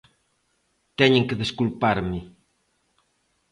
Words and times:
Teñen 0.99 1.27
que 1.27 1.39
desculparme. 1.43 2.19